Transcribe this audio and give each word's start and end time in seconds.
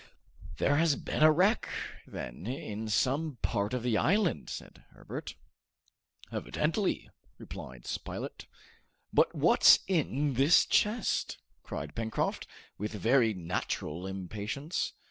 "There 0.57 0.77
has 0.77 0.95
been 0.95 1.21
a 1.21 1.31
wreck, 1.31 1.69
then, 2.07 2.47
in 2.47 2.87
some 2.89 3.35
part 3.43 3.71
of 3.71 3.83
the 3.83 3.99
island," 3.99 4.49
said 4.49 4.83
Herbert. 4.93 5.35
"Evidently," 6.31 7.11
replied 7.37 7.85
Spilett. 7.85 8.47
"But 9.13 9.35
what's 9.35 9.77
in 9.85 10.33
this 10.33 10.65
chest?" 10.65 11.37
cried 11.61 11.93
Pencroft, 11.93 12.47
with 12.79 12.93
very 12.93 13.35
natural 13.35 14.07
impatience. 14.07 14.93